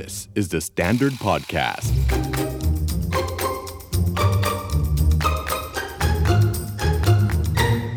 [0.00, 1.90] This is the Standard Podcast.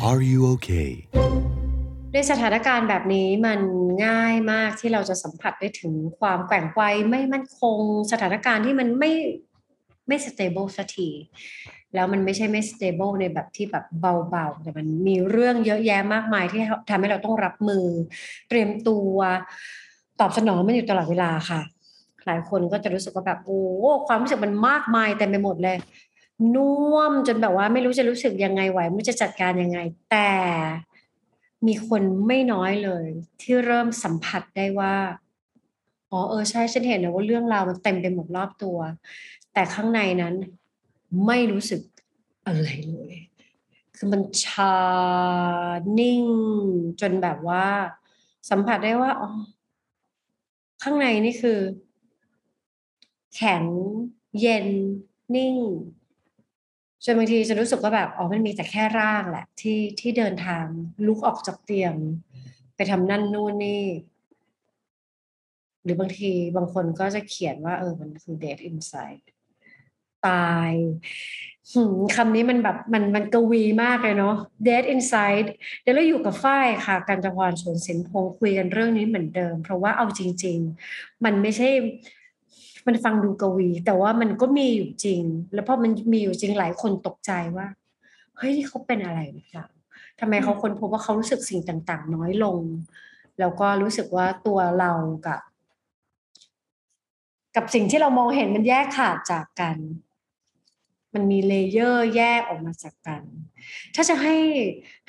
[0.10, 0.92] Are you okay?
[2.13, 3.59] ในสถานการณ์แบบนี้มัน
[4.05, 7.80] ง่ายมากที่เราจะสัมผัสได้ถึงความแกว่งไกวไม่มั่นคง
[8.12, 9.12] สถานการณ์ที่มันไม่
[10.07, 11.09] ไม่ stable สักที
[11.93, 17.85] แล้วมันไม่ใช่ไม่ stable ในแบบที่แบบเบาๆ แต่มันมีเรื่องเยอะแยะมากมายที่ทำให้เราต้องรับมือ
[18.49, 19.16] เตรียมตัว
[20.20, 21.62] ตอบสนองมันอยู่ตลอดเวลาค่ะ
[22.25, 23.61] หลายคนก็จะรู้สึกว่าแบบโอ้
[24.07, 25.77] ความรู้สึกมันมากมายเต็มไปหมดเลย
[26.55, 29.79] น่วมจนแบบว่าไม่รู้จะรู้สึกยังไงไหวไม่รู้จะจัดการยังไง
[30.11, 30.31] แต่
[31.67, 33.05] มีคนไม่น้อยเลย
[33.41, 34.95] ที่เริ่มสัมผัสได้ว่า
[36.11, 38.77] อ๋อเออใช่ฉันเห็นนะว่าเรื่องราวมันเต็มไปหมดรอบตัว
[39.53, 40.34] แต่ข้างในนั้น
[41.27, 41.81] ไม่รู้สึก
[42.45, 43.15] อะไรเลย
[43.95, 44.76] คือมันชา
[45.99, 46.23] นิ่ง
[47.01, 47.65] จนแบบว่า
[48.49, 49.29] สัมผัสได้ว่าอ๋อ
[50.84, 51.60] ข้างในนี่คือ
[53.36, 53.64] แข็ง
[54.40, 54.68] เย็น
[55.36, 55.55] นิ่ง
[57.04, 60.66] จนบางทีจะรู้สึกว่าแบบอ๋อมันมีแต่แค่ร่างแหละ ที่ที่เดินทาง
[61.05, 61.94] ลุกออกจากเตียง
[62.76, 63.84] ไปทำนั่นนู่นนี่
[65.84, 69.25] หรือบางทีบางคนก็จะเขียนว่า เออมันคือ dead inside
[70.28, 70.72] ตาย
[72.16, 74.36] คำนี้มันแบบมันมันกวีมากเลยเนาะ
[74.68, 75.47] dead inside
[75.81, 80.58] เดี๋ยวเราอยู่กับฝ้ายค่ะ กันจพรสวนสินพงคุยกันเรื่องนี้เหมือนเดิม เพราะว่าเอาจริง
[80.91, 81.69] ๆ มันไม่ใช่
[82.88, 85.22] มันฟังดูกวี แต่ว่ามันก็มีอยู่จริง
[85.53, 87.68] แล้วพอมันมีอยู่จริงหลายคนตกใจว่า
[88.38, 89.66] เฮ้ยนี่เขาเป็นอะไรหรือเปล่า
[90.19, 92.59] ทำไมเขาคนพบว่าเขารู้สึกสิ่งต่าง ๆ น้อยลง
[93.40, 94.91] แล้วก็รู้สึกว่าตัวเรา
[95.28, 95.41] กับ
[97.56, 99.78] กับสิ่งที่เรามองเห็นมันแยกขาดจากกัน
[101.13, 103.24] มันมีเลเยอร์แยกออกมาจากกัน
[103.96, 104.36] ถ้าจะให้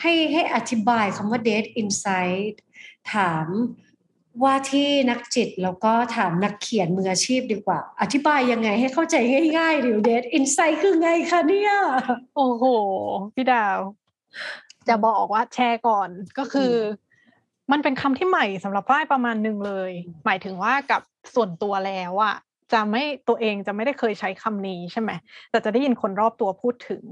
[0.01, 2.57] ให้ให้อธิบายคำว่า dead inside
[3.13, 3.47] ถาม
[4.45, 9.17] ว่าที่นักจิตแล้วก็ถามนักเขียนมืออาชีพดีกว่า อธิบายยังไงให้เข้าใจ
[9.59, 11.73] ง่ายๆหรือ dead inside คือไงคะเนี่ย
[12.37, 12.65] โอ้โห
[13.35, 13.79] พี่ดาว
[14.89, 16.09] จะบอกว่าแชร์ก่อน
[16.39, 16.75] ก็คือ
[17.73, 19.91] มันเป็นคำที่ใหม่สำหรับฝ้ายประมาณหนึ่งเลย
[20.25, 21.03] หมายถึงว่ากับ
[21.35, 22.37] ส่วนตัวแล้วอะ
[22.73, 25.11] จะไม่ตัวเองจะไม่ได้เคยใช้คำนี้ใช่ไหม
[25.51, 27.03] แต่จะได้ยินคนรอบตัวพูดถึง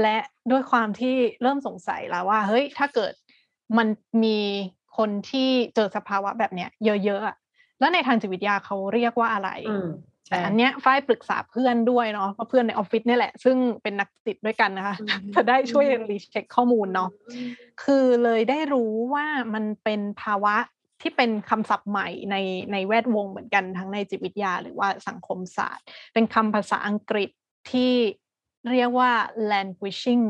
[0.00, 0.16] และ
[0.50, 3.12] ด้วยความที่เริ่มสงสัยแล้วว่า เฮ้ยถ้าเกิด
[3.76, 3.88] มัน
[4.24, 4.38] มี
[4.98, 6.70] คนที่เจอสภาวะแบบเนี้ย
[7.04, 9.50] เยอะๆแล้วในทางจิตวิทยาเขาเรียกว่าอะไร
[10.30, 14.96] แต่อันเนี้ยฝ้ายปรึกษาเพื่อนด้วยเนาะเพราะเพื่อนในออฟฟิศนี่แหละ ซึ่งเป็นนักติดด้วยกันนะคะ
[15.34, 17.10] จะได้ช่วยรีเช็คข้อมูลเนาะ
[17.82, 20.56] คือเลยได้รู้ว่ามันเป็นภาวะ
[21.00, 22.36] ที่เป็นคำศัพท์ใหม่ใน
[22.72, 25.84] ในแวดวงเหมือนกันทั้งในจิตวิทยาหรือว่าสังคมศาสตร์
[26.14, 27.30] เป็นคำภาษาอังกฤษ
[27.70, 27.92] ที่
[28.72, 29.10] เรียกว่า
[29.52, 30.24] languishing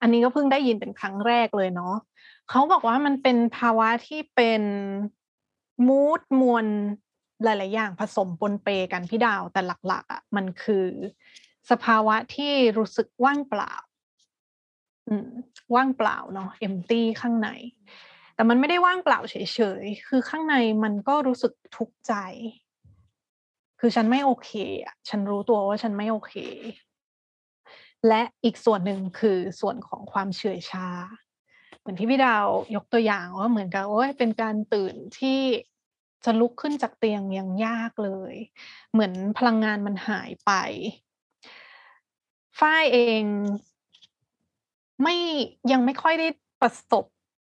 [0.00, 1.94] อันนี้ก็เพิ่งได้ยินเป็นครั้งแรกเลยเนาะ
[2.50, 4.62] เขาบอกว่ามันเป็นภาวะที่เป็น
[5.88, 6.66] มูดมวล
[7.44, 10.86] หลาย ๆ อย่างผสมปนเปกันพี่ดาวแต่หลัก ๆอะมันคือ
[11.70, 13.72] สภาวะที่รู้สึกว่างเปล่า
[15.08, 15.28] อืม
[15.74, 17.48] ว่างเปล่าเนาะ empty ข้างใน
[18.34, 20.54] แต่มันไม่ได้ว่างเปล่าเฉย ๆ คือข้างใน
[20.84, 22.14] มันก็รู้สึกทุกข์ใจ
[23.80, 24.50] คือฉันไม่โอเค
[24.84, 26.34] อะฉันรู้ตัวว่าฉันไม่โอเค
[28.06, 30.88] และอีกส่วนหนึ่งคือส่วนของความเฉื่อยชา
[31.78, 35.40] เหมือนที่พี่ดาวยกตัวอย่างว่าเหมือนกับโอ้ยเป็นการตื่นที่
[36.24, 38.34] จะลุกขึ้นจากเตียงยังยากเลย
[38.92, 40.50] เหมือนพลังงานมันหายไป
[42.60, 43.24] ฝ้ายเอง
[45.02, 45.16] ไม่
[45.72, 46.28] ยังไม่ค่อยได้
[46.60, 47.04] ประสบ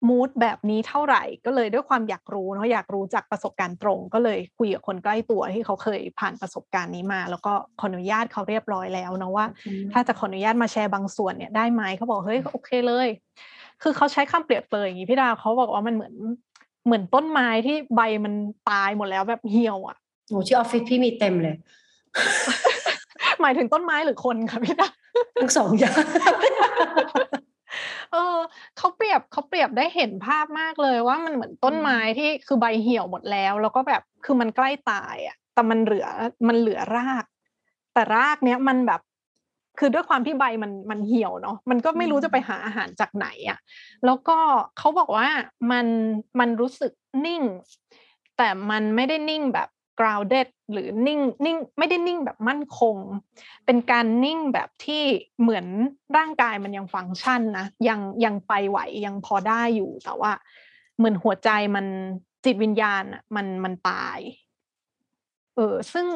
[0.09, 9.45] มูดแบบนี้เท่าไหร่ ก็เลยด้วยความอยากรู้เนาะอยากรู้จากประสบการณ์ตรง ก็เลยคุยกับคนใกล้ตัวที่เขาเคยผ่านประสบการณ์นี้มา แล้วก็ขออนุญาตเขาเรียบร้อยแล้วนะว่า
[9.93, 13.07] ถ้าจะขออนุญาตมาแชร์บางส่วนเนี่ยได้ไหมเขาบอกเฮ้ยโอเคเลย
[13.81, 16.13] คือเขาใช้คำเปรียบเปรยอย่างนี้พี่ดาวเขาบอกว่ามันเหมือน
[16.85, 18.33] เหมือนต้นไม้ที่ใบมัน
[18.69, 19.97] ตายหมดแล้วแบบเหี่ยวอะ
[20.29, 21.55] โอ้ที่ออฟฟิศพี่มีเต็มเลย
[23.41, 24.89] หมายถึงต้นไม้หรือคนคะพี่ดา
[25.41, 25.95] ทั้งสองอย่าง
[28.13, 28.37] เออ
[28.77, 36.07] เขาเปรียบเขาเปรียบได้เห็นภาพมากเลยว่ามันเหมือนต้นไม้ที่คือใบเหี่ยวหมดแล้ว แล้วก็แบบคือมันใกล้ตายอะแต่มันเหลือ
[36.47, 37.25] มันเหลือราก
[37.93, 39.01] แต่รากเนี้ยมันแบบ
[39.79, 43.59] คือด้วยความที่ใบมันมันเหี่ยวเนาะมันก็ไม่รู้จะไปหาอาหารจากไหนอะ่ะ
[44.05, 44.37] แล้วก็
[44.77, 45.27] เขาบอกว่า
[45.71, 45.87] มัน
[46.39, 46.91] มันรู้สึก
[47.25, 47.41] นิ่ง
[48.37, 49.69] แต่มันไม่ได้นิ่งแบบ
[49.99, 52.97] grounded หรือนิ่งนิ่งไม่ได้นิ่งแบบมั่นคง
[53.65, 55.03] เป็นการนิ่งแบบที่
[55.41, 55.65] เหมือน
[56.17, 60.31] ร่างกายมันยังฟังก์ชันนะยังยังไปไหวยังพอได้อยู่แต่ว่า
[60.97, 61.85] เหมือนหัวใจมัน
[62.45, 64.19] จิตวิญญาณอะมันมันตาย
[65.55, 66.07] เออซึ่ง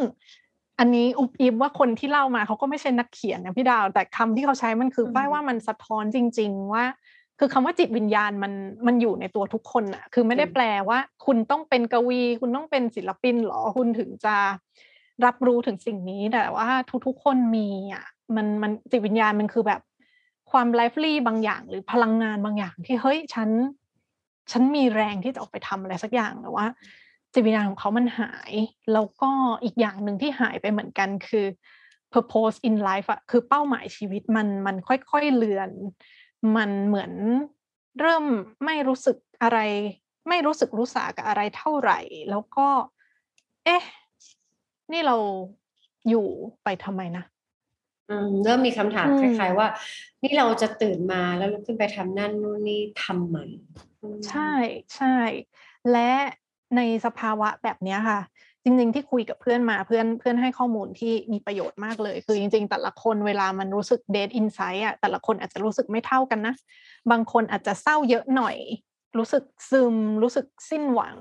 [0.79, 6.83] อันนี้อุบอิบว่าคนที่เล่ามาเขาก็ไม่ใช่นักเขียนนะพี่ดาว แต่คำที่เขาใช้มันคือป้ายว่ามันสะท้อนจริง ๆ ว่า
[7.39, 8.54] คือคำว่าจิตวิญญาณมัน
[8.88, 14.36] มันอยู่ในตัวทุกคนอะคือไม่ได้อืมแปลว่า คุณต้องเป็นกวี คุณต้องเป็นศิลปินเหรอคุณถึงจะ
[15.25, 16.68] รับรู้ถึงสิ่งนี้แต่ว่า
[17.06, 18.06] ทุกๆคนมีอะ
[18.36, 19.81] มันมันจิตวิญญาณมันคือแบบ
[20.51, 23.50] ความไลฟ์ลี่บางอย่าง หรือพลังงานบางอย่างที่เฮ้ยฉัน
[24.51, 26.66] ฉันมีแรงที่จะออกไปทำอะไรสักอย่างแต่ว่า
[27.34, 28.54] จิตวิญญาณของเขามันหาย
[28.94, 29.30] แล้วก็
[29.63, 31.45] อีกอย่างหนึ่งที่หายไปเหมือนกันคือ
[32.13, 35.69] purpose in life อะคือเป้าหมายชีวิตมันมันค่อยๆเลือน
[36.55, 37.11] มันเหมือน
[37.99, 38.25] เริ่ม
[38.65, 39.59] ไม่รู้สึกอะไร
[40.29, 41.99] ไม่รู้สึกรู้สากับอะไรเท่าไหร่
[42.29, 42.67] แล้วก็
[43.65, 43.83] เอ๊ะ
[44.91, 45.15] นี่เรา
[46.09, 46.27] อยู่
[46.63, 47.23] ไปทำไมนะ
[48.09, 49.67] อืมเริ่มมีคำถามอืมคล้าย ๆ ว่า
[50.23, 53.38] นี่เราจะตื่นมาแล้วลุกขึ้นไปทำนั่นนู่นนี่ทำไม
[54.01, 54.51] อืมใช่
[54.95, 55.15] ใช่
[55.91, 56.11] และ
[56.75, 58.19] ในสภาวะแบบเนี้ยค่ะ
[58.67, 66.55] จริง ๆ ที่คุยกับเพื่อนมาเพื่อนเพื่อนให้ข้อมูลที่มีประโยชน์มากเลย คือจริง ๆ แต่ละคนเวลามันรู้สึกเดทอินไซต์อะแต่ละคนอาจจะรู้สึกไม่เท่ากันนะ
[67.11, 68.57] บางคนอาจจะเศร้าเยอะหน่อย
[69.17, 71.17] รู้สึกซึม รู้สึกสิ้นหวัง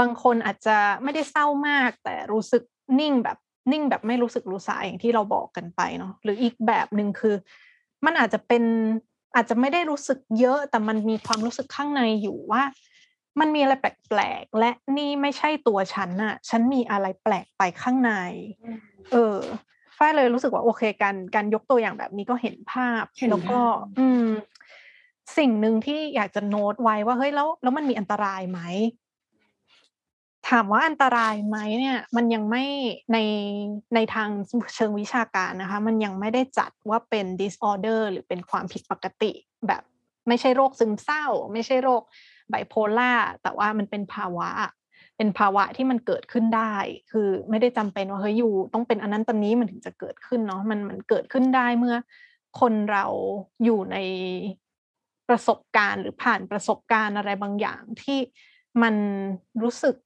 [0.00, 2.62] บางคนอาจจะไม่ได้เศร้ามาก แต่รู้สึก
[3.00, 3.38] นิ่งแบบ
[3.72, 7.34] นิ่งแบบไม่รู้สึกรู้สาอย่างที่เราบอกกันไปเนาะหรืออีกแบบหนึ่งคือ
[8.04, 8.64] มันอาจจะเป็น
[9.34, 12.62] อาจจะไม่ได้รู้สึกเยอะแต่มันมีความรู้สึกข้างในอยู่ว่า
[13.40, 18.12] มันมีอะไรแปลกๆและนี่ไม่ใช่ตัวฉันน่ะฉันมีอะไรแปลกไปข้างใน
[19.12, 19.38] เออ
[19.98, 24.26] ฝ้ายเลยรู้สึกว่าโอเคการการยกตัวอย่างแบบนี้ก็เห็นภาพเห็นแล้วก็ภาพอืม
[25.38, 28.60] สิ่งหนึ่งที่อยากจะโน้ตไว้ว่าเฮ้ยแล้ว แล้วมันมีอันตรายไหม
[30.48, 32.64] ถามว่าอันตรายไหมเนี่ย มันยังไม่
[33.12, 33.18] ใน
[33.94, 34.28] ในทาง
[34.74, 39.32] เชิงวิชาการนะคะ มันยังไม่ได้จัดว่าเป็น disorder หรือเป็นความผิดปกติ
[39.66, 39.82] แบบ
[40.28, 42.02] ไม่ใช่โรคซึมเศร้า ไม่ใช่โรค
[42.52, 43.12] ไบโพล่า
[43.42, 44.50] แต่ว่ามันเป็นภาวะ
[45.16, 46.74] เป็นภาวะที่มันเกิดขึ้นได้
[47.10, 51.96] คือไม่ได้จำเป็นว่าเฮ้ยอยู่ต้องเป็นอันนั้นตอนนี้มันถึงจะเกิดขึ้นเนาะมันมันเกิดขึ้นได้เมื่อ
[52.60, 53.04] คนเรา
[53.64, 53.96] อยู่ใน
[55.28, 58.18] ประสบการณ์หรือผ่านประสบการณ์อะไรบางอย่างที่
[58.82, 58.94] มัน
[59.62, 59.96] รู้สึก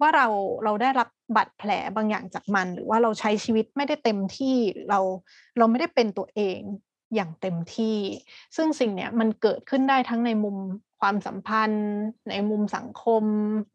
[0.00, 0.26] ว่าเรา
[0.64, 5.00] เราได้รับบาดแผลบางอย่างจากมัน หรือว่าเราใช้ชีวิตไม่ได้เต็มที่หรือเรา
[5.58, 6.60] เราไม่ได้เป็นตัวเอง
[7.14, 7.98] อย่างเต็มที่
[8.56, 10.56] ซึ่งสิ่งเนี้ยมันเกิดขึ้นได้ทั้งในมุม
[11.00, 11.86] ความสัมพันธ์
[12.30, 13.24] ในมุมสังคม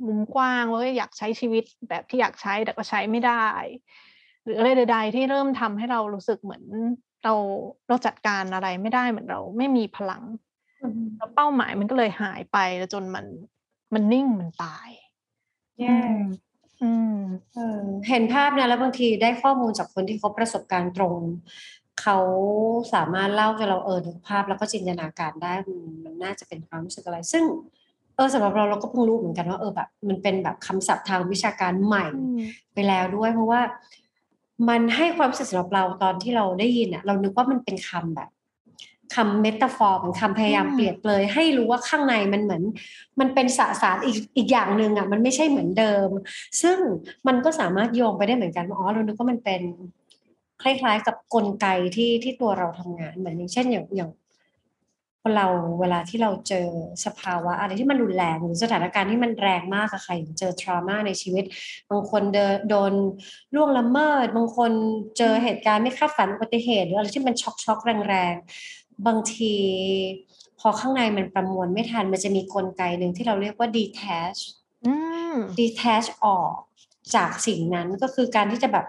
[0.07, 3.45] มุมกว้างว่าเอ้ยอยากใช้ชีวิตแบบที่อยากใช้แต่ก็ใช้ไม่ได้
[4.43, 6.63] หรืออะไรใด ๆ ที่เริ่มทำให้เรารู้สึกเหมือน
[7.23, 7.33] เรา
[7.87, 10.23] เราจัดการอะไรไม่ได้เหมือนเรา ไม่มีพลัง
[10.81, 13.25] อืมแล้วเป้าหมายมันก็เลยหายไปแล้วจนมัน
[13.93, 14.89] มันนิ่งมันตาย
[15.79, 15.97] แย่
[16.81, 17.17] อืม
[17.53, 21.15] เออเห็นภาพนะแล้วบางทีได้ข้อมูลจากคนที่เขาประสบการณ์ตรง
[22.01, 22.17] เขา
[22.93, 27.43] สามารถเล่าให้เราเออนึกภาพแล้วก็จินตนาการได้มันมันน่าจะเป็นความรู้สึกอะไร ซึ่ง
[28.15, 32.05] เออสำหรับเราเราก็เพิ่งรู้เหมือนกันว่าเออแบบ มันเป็นแบบคำศัพท์ทางวิชาการใหม่
[32.73, 33.61] ไปแล้วด้วย เพราะว่า
[34.69, 38.29] มันให้ความรู้สึกสำหรับเราตอนที่เราได้ยินอะเรานึกว่ามันเป็นคำแบบ
[39.15, 42.63] คำเมตาฟอร์เป็นคำพยายามอืมเปรียบเลย ให้รู้ว่าข้างในมันเหมือน
[43.19, 46.09] มันเป็นสสารอีกอีกอย่างหนึ่งอะมันไม่ใช่เหมือนเดิม
[46.61, 46.77] ซึ่ง
[47.27, 49.61] มันก็สามารถโยงไปได้เหมือนกันว่าอ๋อเรานึกว่ามันเป็น
[50.63, 54.11] คล้ายๆ กับกลไกที่ที่ตัวเราทำงานเหมือนอย่างเช่นอย่างอย่าง
[55.25, 55.47] คนเรา
[55.81, 56.67] เวลาที่เราเจอ
[57.05, 61.43] สภาวะอะไรที่มันรุนแรงหรือสถานการณ์ที่มันแรงมากอะใครอย่างเจอทรามาในชีวิต
[61.89, 62.93] บางคนเดินโดน
[63.55, 64.71] ล่วงละเมิด บางคน
[65.17, 67.79] เจอเหตุการณ์ไม่คาดฝันอุบัติเหตุหรืออะไรที่มันช็อกช็อก
[68.09, 69.53] แรงๆ บางที
[70.59, 74.39] พอข้างในมันประมวลไม่ทัน มันจะมีกลไกหนึ่งที่เราเรียกว่า detach
[74.85, 74.93] อื
[75.33, 76.53] ม detach ออก
[77.15, 78.85] จากสิ่งนั้นก็คือการที่จะแบบ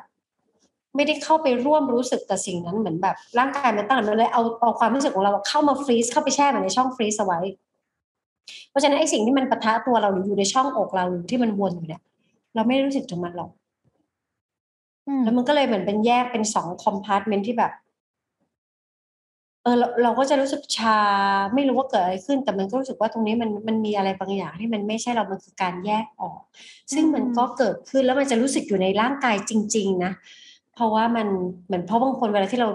[0.96, 7.40] ไม่ได้เข้าไปร่วมรู้สึกกับสิ่งนั้นเหมือนแบบ ร่างกายมันตั้งมันเลยเอาเอาความรู้สึกของเราเข้ามาฟรีซเข้าไปแช่มันในช่องฟรีซเอาไว้
[8.70, 12.02] เพราะฉะนั้นไอ้สิ่งที่มันปะทะตัวเราหรืออยู่ในช่องอกเราหรือที่มันวนอยู่เนี่ย
[12.54, 13.50] เราไม่ได้รู้สึกถึงมันหรอก
[15.06, 17.72] อืมแล้วมันก็เลยเหมือนเป็นแยกเป็นสอง compartment ที่แบบ
[19.62, 20.98] เออเราเราก็จะรู้สึกชา
[21.54, 26.40] ไม่รู้ว่าเกิดอะไรขึ้น แต่มันก็รู้สึกว่าตรงนี้มันมันมีอะไรบางอย่างที่มันไม่ใช่เรามันคือการแยกออก
[26.94, 30.12] ซึ่งมันก็เกิดขึ้นแล้วมันจะรู้สึกอยู่ในร่างกายจริง ๆ นะ
[30.74, 31.26] เพราะว่ามัน
[31.66, 32.68] เหมือนเพราะบางคนเวลาที่เรา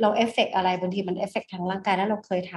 [0.00, 2.54] เรา affect อะไรบางทีมัน affect ทางร่างกายแล้วเราเคยท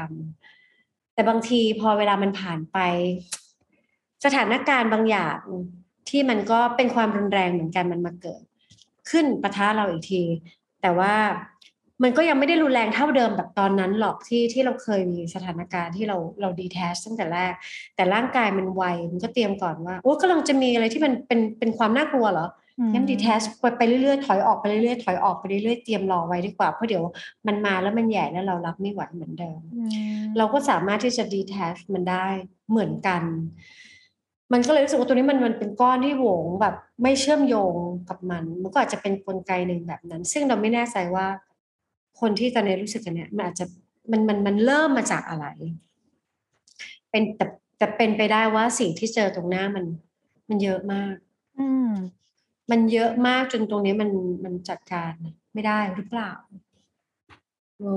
[0.55, 2.77] ำแต่บางทีพอเวลามันผ่านไป
[4.25, 5.39] สถานการณ์บางอย่าง
[6.09, 8.41] ที่มันก็เป็นความรุนแรงเหมือนกันมันมาเกิด
[9.09, 10.23] ขึ้นปะทะเราอีกที
[10.81, 11.13] แต่ว่า
[12.03, 17.53] มันก็ยังไม่ได้รุนแรงเท่าเดิมแบบตอนนั้นหรอกที่ที่เราเคยมีสถานการณ์ที่เราเราดีแทสตั้งแต่แรก
[17.95, 22.47] แต่ร่างกายมันไวมันก็เตรียมก่อนว่าโอ้กำลังจะมีอะไรที่มันเป็นเป็นความน่ากลัวเหรอ
[22.93, 27.03] งั้นดีแทสไปไปเรื่อยๆถอยออกไปเรื่อยๆถอยออกไปเรื่อยๆเตรียมรอไว้ดีกว่าเพราะเดี๋ยว
[27.47, 29.83] มันมาแล้วมันใหญ่แล้วเรารับไม่ไหวเหมือนเดิมอื
[30.17, 32.27] มเราก็สามารถที่จะดีแทสมันได้
[32.69, 33.23] เหมือนกัน
[34.53, 37.73] มันก็เลยรู้สึกว่าตัวนี้มันมันเป็นก้อนที่โหวงแบบไม่เชื่อมโยง
[38.09, 41.27] กับมัน มันก็อาจจะเป็นกลไกหนึ่งแบบนั้น ซึ่งเราไม่แน่ใจว่า
[42.19, 43.65] คนที่ตอนนี้รู้สึกกันเนี่ยมันอาจจะ
[44.11, 45.45] มันมันมันเริ่มมาจากอะไร
[47.09, 47.45] เป็นแต่
[47.77, 49.85] แต่เป็นไปได้ว่าสิ่งที่เจอตรงหน้ามัน
[50.49, 51.15] มันเยอะมาก
[51.57, 51.67] อื
[52.71, 54.09] มันเยอะมากจนตรงนี้มัน
[54.43, 55.13] มันจัดการ
[55.53, 56.31] ไม่ได้หรือเปล่า
[57.79, 57.95] โอ้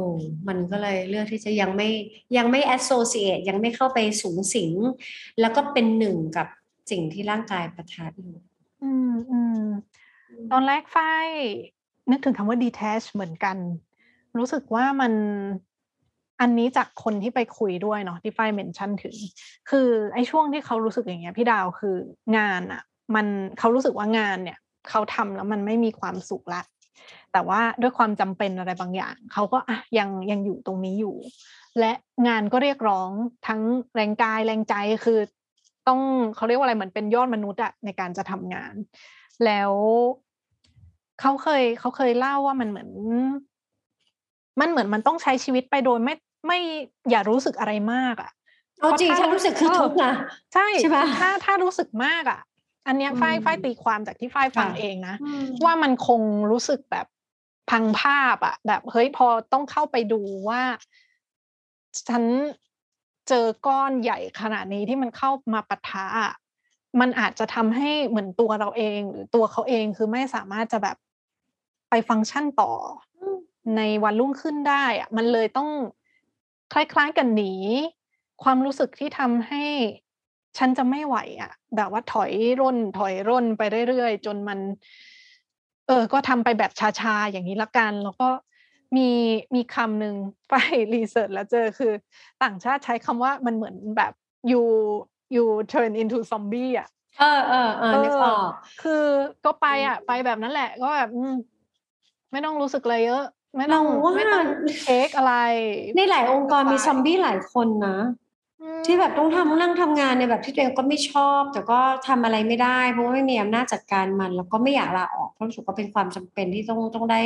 [0.48, 1.88] มันก็เลยเลือกที่จะยังไม่
[2.36, 4.72] ยังไม่ associate ยังไม่เข้าไปสูงสิง
[5.40, 6.46] แล้วก็เป็นหนึ่งกับ
[6.90, 8.38] สิ่งที่ร่างกายประทานอยู่
[8.82, 9.62] อืมอืม
[10.52, 11.28] ตอนแรกฝ้าย
[12.10, 13.56] นึกถึงคำว่า detach เหมือนกัน
[14.38, 15.12] รู้สึกว่ามัน
[16.40, 19.14] อันนี้จากคนที่ไปคุยด้วยเนาะที่ฝ้ายเมนชั่นถึง
[19.70, 21.94] คือไอ้ช่วงที่เขารู้สึกอย่างเงี้ยพี่ดาวคือ
[22.36, 22.82] งานอะ
[23.14, 23.26] มัน
[23.58, 26.62] เขารู้สึกว่างานเนี่ยเขาทำแล้วมันไม่มีความสุขละ
[27.32, 31.16] แต่ว่าด้วยความจำเป็นอะไรบางอย่างเขาก็อะยังยังอยู่ตรงนี้อยู่
[31.78, 31.92] และ
[32.28, 33.10] งานก็เรียกร้อง
[33.46, 33.60] ทั้ง
[33.94, 34.74] แรงกายแรงใจ
[35.04, 35.18] คือ
[35.88, 36.00] ต้อง
[36.36, 38.74] เขาเรียกว่าอะไรเหมือนเป็นยอดมนุษย์อะในการจะทำงาน
[39.44, 39.72] แล้ว
[41.20, 42.90] เขาเคยเขาเคยเล่าว่ามันเหมือน
[44.60, 46.14] มันเหมือนมันต้องใช้ชีวิตไปโดยไม่
[46.46, 46.58] ไม่
[47.10, 48.30] อย่ารู้สึกอะไรมากอะ
[48.80, 50.12] เอาจริงเพราะฉัถ้านรู้สึกคือเออทุกข์นะ
[50.54, 52.40] ใช่ใช่ปะถ้าถ้ารู้สึกมากอะ
[52.86, 56.20] อันเนี้ยฝ้ายอืมฝ้ายตีความจากที่ฝ้ายฟังค่ะเองนะอืมว่ามันคง
[56.50, 57.06] รู้สึกแบบ
[57.70, 60.62] พังภาพอะแบบเฮ้ยพอต้องเข้าไปดูว่า
[62.08, 62.24] ฉัน
[63.28, 66.32] เจอก้อนใหญ่ขนาดนี้ที่มันเข้ามาปะทะอะ
[67.00, 70.96] มันอาจจะทำให้เหมือนตัวเราเอง หรือตัวเขาเองคือไม่สามารถจะแบบ
[71.88, 72.72] ไปฟังก์ชันต่อ
[73.20, 73.40] อ
[73.76, 75.70] ในวันรุ่งขึ้นได้อะมันเลยต้อง
[76.72, 77.52] คล้ายๆกันหนี
[78.42, 79.64] ความรู้สึกที่ทำให้
[80.58, 84.58] ฉันจะไม่ไหวอะ่ะ แบบว่าถอยร่นถอยร่นไปเรื่อยๆ จนมัน
[85.86, 88.28] เออ ก็ทำไปแบบชาๆ อย่างนี้ละกัน แล้วก็
[88.96, 89.08] มี
[89.54, 90.14] มีคำหนึ่ง
[90.50, 90.54] ไป
[90.94, 91.92] รีเสิร์ชแล้วเจอคือ
[92.42, 94.12] ต่างชาติใช้คำว่ามันเหมือนแบบ
[94.50, 94.62] you
[95.34, 96.88] you turn into zombie อะ
[97.20, 98.50] เออเออเออนึกออก
[98.82, 99.04] คือ
[99.44, 101.34] ก็ไปอะ ไปแบบนั้นแหละ ก็แบบอืม
[102.32, 103.24] ไม่ต้องรู้สึกอะไรเยอะ
[103.56, 104.44] ไม่ต้องเราว่าไม่ต้อง
[104.82, 105.34] เทคอะไร
[105.96, 108.29] ในหลายองค์กรมีซอมบี้หลายคนนะอืม
[108.86, 117.20] ที่แบบต้องทำนั่งทำงานในแบบที่ตัวเองก็ไม่ชอบ แต่ก็ทำอะไรไม่ได้ เพราะว่าไม่มีอำนาจจัดการมัน แล้วก็ไม่อยากลาออกเพราะรู้สึกว่าเป็นความจำเป็นที่ต้องต้องได้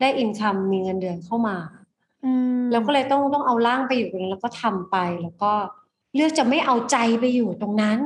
[0.00, 1.56] ได้อินคัมมีเงินเดือนเข้ามา
[2.24, 5.52] อืมแล้วก็เลยต้องต้องเอาร่างไปอยู่ตรงนั้นแล้วก็ทำไปแล้วก็
[6.14, 7.98] เลือกจะไม่เอาใจไปอยู่ตรงนั้น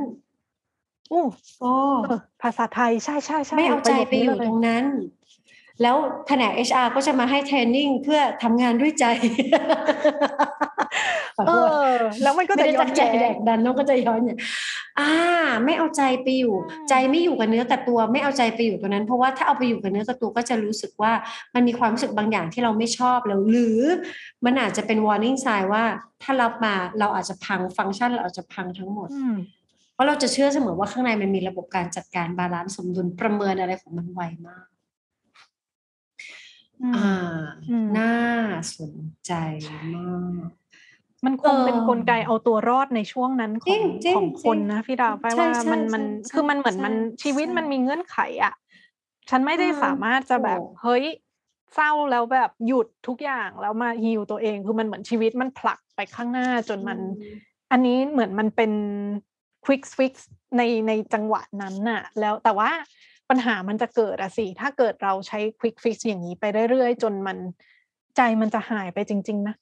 [1.11, 1.23] อู้
[1.59, 1.73] โอ้
[2.07, 4.85] เออภาษาไทยใช่ใช่ใช่ไม่เอาใจไปอยู่ระโคตนี้รงเลนั้น
[5.81, 5.95] แล้ว
[6.27, 9.05] แผนก HR ก็จะมาให้เทรนนิ่งเพื่อทำงานด้วยใจ
[11.37, 11.91] ขอเอโทษอ
[12.23, 14.37] แล้วมันก็ไม่จะได้ย้อตั้นงใจแย้แดงกดันน้องก็จะย้อนเนี่ย
[14.99, 15.11] อ่า
[15.65, 21.11] ไม่เอาใจไปอยู่อืมใจไม่อยู่กับเนื้อกับตัว ไม่เอาใจไปอยู่ตรงนั้น เพราะว่าถ้าเอาไปอยู่กับเนื้อกับตัวก็จะรู้สึกว่า
[21.55, 23.79] มันมีความรู้สึกบางอย่างที่เราไม่ชอบแล้วหรือ
[24.45, 25.83] มันอาจจะเป็น warning sign ว่า
[26.23, 29.35] ถ้ารับมาเราอาจจะพังฟังก์ชันเราอาจจะพังทั้งหมดอืม
[29.93, 34.65] เพราะเราจะเชื่อเสมอว่าข้างในมันมีระบบการจัดการ balance สมดุลประเมินอะไรของมันไวมาก
[36.83, 37.11] อืมอ่า
[37.69, 38.13] อืมน่า
[38.77, 38.93] สน
[39.25, 39.31] ใจ
[39.95, 40.15] มา
[40.47, 40.49] ก
[41.25, 46.93] มันคงเป็นเออกลไกเอาตัวรอดในช่วงนั้นขจริองงจริงของคนจริงนะพี่ดาวไปใช่ว่าใช่มันมันใช่คือมันเหมือนใช่มัน
[47.23, 48.53] ชีวิตใช่มันมีเงื่อนไขอะ
[49.29, 51.05] ฉันไม่ได้อืมสามารถจะแบบถูกเฮ้ย
[51.75, 56.99] เศร้าแล้วแบบหยุดทุกอย่างแล้วมา heal ตัวเองคือมันเหมือนชีวิตมันผลักไปข้างหน้าจนมัน
[57.71, 58.71] อันนี้เหมือนมันเป็น
[59.65, 60.13] quick fix
[60.57, 62.69] ในในจังหวะนั้นน่ะ แล้วแต่ว่า
[63.29, 67.37] ปัญหามันจะเกิดอะสิ ถ้าเกิดเราใช้ quick fix อย่างนี้ไปเรื่อยๆ จนมัน
[68.17, 69.55] ใจมันจะหายไปจริง ๆ นะ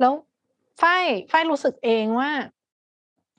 [0.00, 0.12] แล้ว
[0.82, 2.30] ฝ้ายฝ้ายรู้สึกเองว่า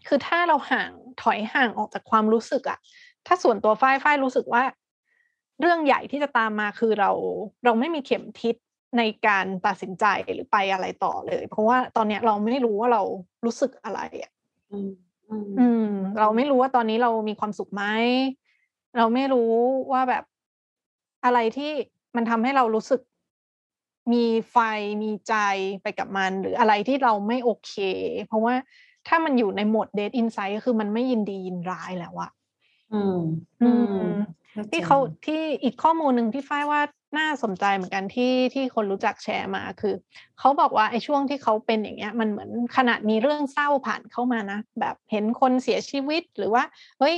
[0.07, 2.79] คือถ้าเราห่างถอยห่างออกจากความรู้สึกอะ
[3.25, 4.63] ถ้าส่วนตัวฝ้ายฝ้ายรู้สึกว่า
[5.61, 7.11] เรื่องใหญ่ที่จะตามมาคือเรา
[7.65, 8.55] เราไม่มีเข็มทิศ
[8.97, 13.01] ในการตัดสินใจหรือไปอะไรต่อเลย เพราะว่าตอนเนี้ยเราไม่รู้ว่าเรา
[13.45, 14.31] รู้สึกอะไรอะ
[14.71, 14.91] อืม
[15.29, 17.83] อืมอืมเราไม่รู้ว่าตอนนี้เรามีความสุขไหม
[18.97, 19.51] เราไม่รู้
[19.91, 20.23] ว่าแบบ
[21.25, 21.71] อะไรที่
[22.15, 23.01] มันทำให้เรารู้สึก
[24.13, 24.57] มีไฟ
[25.03, 25.35] มีใจ
[25.81, 27.73] ไปกับมัน หรืออะไรที่เราไม่โอเค
[28.25, 28.55] เพราะว่า
[29.07, 32.31] ถ้ามันอยู่ในโหมดเดทอินไซ h ์คือมันไม่ยินดียินร้ายแล้วอะ
[32.93, 33.19] อืม
[33.61, 34.11] อืม
[34.71, 36.81] ที่เขาที่อีกข้อมูลหนึ่งที่ฝ้ายว่า
[37.17, 39.93] น่าสนใจเหมือนกันที่ที่คนรู้จักแชร์มาคือ
[40.39, 46.63] เขาบอกว่าไอ้ช่วงที่เขาเป็นอย่างเงี้ย มันเหมือนขนาดมีเรื่องเศร้าผ่านเข้ามานะแบบเห็นคนเสียชีวิตหรือว่า
[46.99, 47.15] เฮ้ย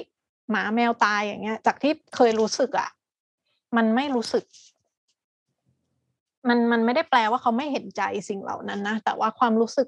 [0.50, 2.90] หมาแมวตายอย่างเงี้ย จากที่เคยรู้สึกอะ่ะ
[3.76, 4.46] มันไม่รู้สึก
[6.48, 9.88] มันมันไม่ได้แปลว่าเขาไม่เห็นใจสิ่งเหล่านั้นนะแต่ว่าความรู้สึก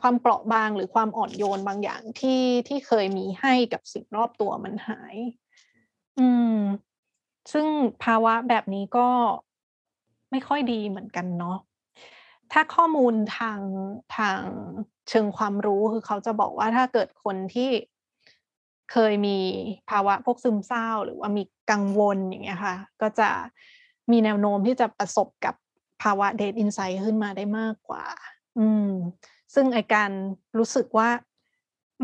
[0.00, 5.16] ความเปราะบางหรือความอ่อนโยนบางอย่างที่ที่เคยมีให้กับสิ่งรอบตัวมันหาย
[6.18, 6.58] อืม
[7.52, 7.66] ซึ่ง
[8.04, 9.08] ภาวะแบบนี้ก็
[10.30, 11.58] ไม่ค่อยดีเหมือนกันเนาะ
[12.52, 13.60] ถ้าข้อมูลทาง
[14.16, 14.40] ทาง
[15.08, 17.70] เชิงความรู้คือเขาจะบอกว่าถ้าเกิดคนที่
[18.92, 19.38] เคยมี
[19.90, 23.28] ภาวะพวกซึมเศร้า หรือว่ามีกังวลอย่างเงี้ยค่ะ ก็จะ
[24.10, 25.54] มีแนวโน้มที่จะประสบกับ
[26.02, 28.04] ภาวะเดทอินไซ h ์ขึ้นมาได้มากกว่า
[28.58, 28.90] อืม
[29.54, 30.10] ซึ่งไอการ
[30.58, 31.08] รู้สึกว่า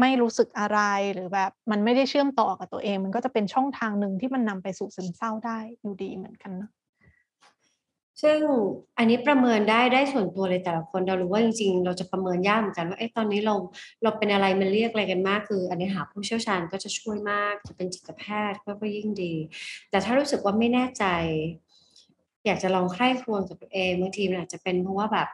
[0.01, 0.81] ไม่รู้สึกอะไร
[1.15, 6.71] หรือแบบมันไม่ได้เชื่อมต่อกับตัวเอง มันก็จะเป็นช่องทางหนึ่งที่มันนำไปสู่ซึมเศร้าได้อยู่ดีเหมือนกันนะ
[8.23, 8.39] ซึ่ง
[8.99, 13.55] อันนี้ประเมินได้ได้ส่วนตัวเลยแต่ละคนเรารู้ว่าจริงๆ เราจะประเมินยากเหมือนกันว่าเอ้ตอนนี้เรา
[14.03, 19.35] เราเป็นอะไรมันเรียกอะไรกันมาก คือ อันนี้หาผู้เชี่ยวชาญก็จะช่วยมากจะเป็นจิตแพทย์ก็ยิ่งดี
[19.91, 21.05] แต่ถ้ารู้สึกว่าไม่แน่ใจ
[22.47, 25.29] อยากจะลองใคร่ครวญกับตัวเองบางทีมันอาจจะเป็นเพราะว่าแบบ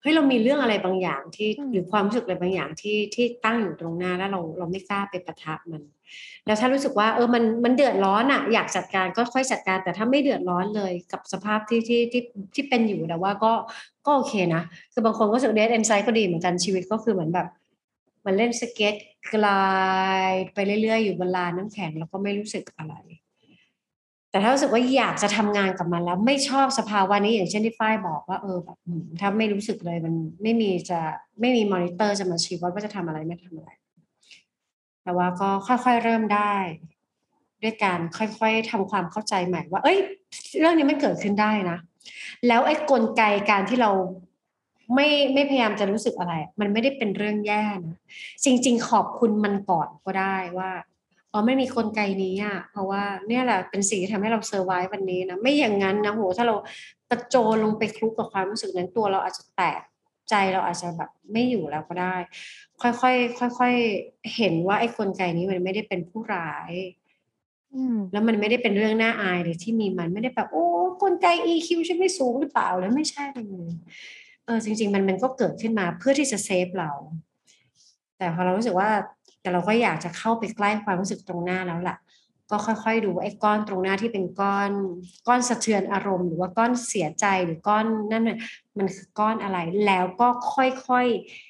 [0.00, 5.82] เฮ้ยเรามีเรื่องอะไรบางอย่างที่หรือความรู้สึกอะไรบางอย่างที่ที่ตั้งอยู่ตรงหน้าแล้วเราเราไม่กล้าไปปะทะมัน
[6.46, 12.22] แล้วถ้ารู้สึกว่าเออมันมันเดือดร้อนอะอยากจัดการก็ค่อยจัดการ แต่ถ้าไม่เดือดร้อนเลยกับสภาพที่ที่ที่
[12.54, 13.52] ที่เป็นอยู่แต่ว่าก็
[14.06, 17.48] ก็โอเคนะ คือบางคนก็รู้สึกเดทเอนไซ์ก็ดีเหมือนกันชีวิตก็คือเหมือนแบบ
[18.26, 18.94] มันเล่นสเก็ต
[19.34, 19.64] กลา
[20.30, 22.94] ยไปเรื่อยๆ อยู่บนลานน้ำแข็งแล้วก็ไม่รู้สึกอะไร
[24.30, 28.76] แต่ถ้ารู้สึกว่าอยากจะทำงานกับมันแล้ว ไม่ชอบสภาวะนี้อย่างเช่นที่ฝ้ายบอกว่าเออแบบ
[29.20, 31.00] ถ้าไม่รู้สึกเลยมันไม่มีจะ
[31.40, 33.70] ไม่มีมอนิเตอร์จะมาชี้ว่าจะทำอะไรไม่ทำอะไร
[35.04, 36.54] แต่ว่าก็ค่อยๆเริ่มได้
[37.62, 39.98] ด้วยการค่อยๆทำความเข้าใจใหม่ว่า เอ้ย
[40.58, 41.78] เรื่องนี้มันเกิดขึ้นได้นะ
[42.46, 43.90] แล้วไอ้กลไกการที่เรา
[44.94, 47.98] ไม่ไม่พยายามจะรู้สึกอะไร มันไม่ได้เป็นเรื่องแย่นะ
[48.44, 50.70] จริง ๆ ขอบคุณมันก่อนก็ได้ว่า
[51.32, 56.54] อ๋อไม่มีกลไกนี้อะเพราะว่าเนี่ยแหละเป็นสิ่งที่ทำให้เราเซอร์ไววันนี้นะไม่อย่างนั้นนะโหถ้าเรา
[57.10, 59.80] กระโจนลงไปคลุกกับความรู้สึกนั้นตัวเราอาจจะแตก
[60.30, 62.14] ใจเราอาจจะแบบไม่อยู่แล้วก็ได้
[62.82, 66.72] ค่อยๆค่อยๆเห็นว่าไอ้กลไกนี้มันไม่ได้เป็นผู้ร้าย
[68.12, 70.66] แล้วมันไม่ได้เป็นเรื่องน่าอายเลยที่มีมันไม่ได้แบบโอ้
[71.02, 73.72] กลไก EQ ฉันไม่สูงหรือเปล่าแล้วไม่ใช่เลย
[74.44, 76.90] เออจริง ๆ มันมันก็เกิดขึ้นมาเพื่อที่จะเซฟเรา
[78.18, 78.90] แต่พอเรารู้สึกว่า
[79.40, 81.96] แต่เราก็อยากจะเข้าไปใกล้ความรู้สึกตรงหน้าแล้วล่ะ
[82.50, 84.70] ก็ค่อยๆดูไอ้ก้อนตรงหน้าที่เป็นก้อน
[85.28, 88.38] ก้อนสะเทือนอารมณ์ หรือว่าก้อนเสียใจหรือก้อนนั่นน่ะ
[88.78, 91.06] มันคือก้อนอะไรแล้วก็ค่อย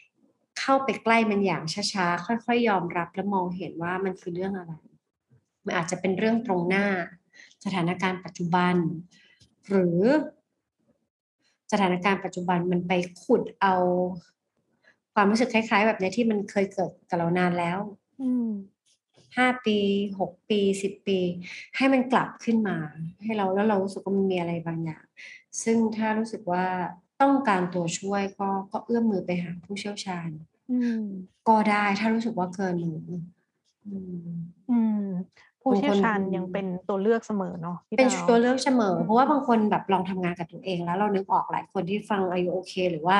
[0.07, 4.73] ๆเข้าไปใกล้มันอย่างช้าๆค่อยๆยอมรับและมองเห็นว่ามันคือเรื่องอะไร
[5.65, 6.87] มันอาจจะเป็นเรื่องตรงหน้า
[7.65, 8.75] สถานการณ์ปัจจุบัน
[9.69, 10.01] หรือ
[11.73, 12.93] สถานการณ์ปัจจุบันมันไป
[13.23, 13.75] ขุดเอา
[15.15, 17.79] ความรู้สึกคล้าย ๆ แบบนี้ที่มันเคยเกิดกับเรานานแล้ว
[19.37, 19.79] ห้าปี
[20.21, 21.19] หกปีสิบปี
[21.77, 22.77] ให้มันกลับขึ้นมา
[23.23, 25.05] ให้เราแล้วเรารู้สึกว่ามันมีอะไรบางอย่าง
[25.63, 26.67] ซึ่งถ้ารู้สึกว่า
[27.23, 30.29] ต้องการตัวช่วยก็ก็เอื้อมมือไปหาผู้เชี่ยวชาญ
[31.49, 32.93] ก็ได้ถ้ารู้สึกว่าเกินหนู
[34.71, 35.07] อืม
[35.63, 43.17] ผู้เชี่ยวชาญยังเป็นตัวเลือกเสมอเนาะเป็นตัวเลือกเสมอ เพราะว่าบางคนแบบลองทำงานกับตัวเองแล้วเรานึกออกหลายคนที่ฟังอายุโอเค หรือว่า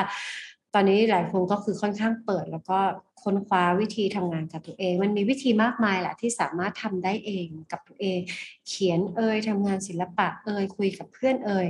[0.77, 2.79] ตอนนี้หลายคนก็คือค่อนข้างเปิด แล้วก็
[3.23, 8.19] ค้นคว้าวิธีทำงานกับตัวเอง มันมีวิธีมากมายแหละที่สามารถทำได้เองกับตัวเอง
[8.67, 11.67] เขียนเอ่ยทำงานศิลปะเอ่ยคุยกับเพื่อนเอ่ย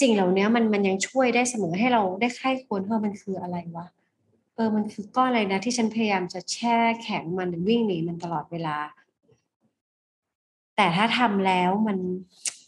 [0.00, 3.86] สิ่งเหล่านี้มันมันยังช่วยได้เสมอให้เราได้ค่ายควรเพิ่มมันคืออะไรวะ
[4.54, 8.76] เออมันคือก้อนอะไรนะที่ฉันพยายามจะแช่แข็งมันวิ่งหนีมันตลอดเวลา
[10.76, 11.98] แต่ถ้าทำแล้วมัน